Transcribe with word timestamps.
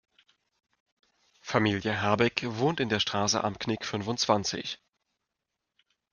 Familie 1.41 2.01
Habeck 2.01 2.41
wohnt 2.55 2.79
in 2.79 2.89
der 2.89 2.99
Straße 2.99 3.43
Am 3.43 3.59
Knick 3.59 3.85
fünfundzwanzig. 3.85 4.79